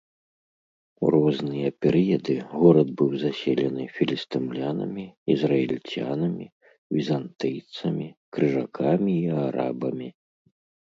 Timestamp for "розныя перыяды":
1.15-2.35